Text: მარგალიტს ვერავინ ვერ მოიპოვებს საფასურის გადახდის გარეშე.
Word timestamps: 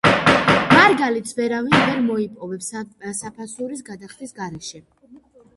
მარგალიტს 0.71 1.35
ვერავინ 1.41 1.75
ვერ 1.83 2.01
მოიპოვებს 2.07 2.71
საფასურის 3.21 3.87
გადახდის 3.91 4.35
გარეშე. 4.41 4.83